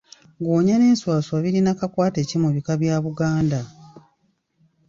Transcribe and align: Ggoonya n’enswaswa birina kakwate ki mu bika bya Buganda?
Ggoonya 0.39 0.75
n’enswaswa 0.77 1.35
birina 1.43 1.71
kakwate 1.79 2.19
ki 2.29 2.37
mu 2.43 2.49
bika 2.55 2.73
bya 2.81 2.95
Buganda? 3.05 3.59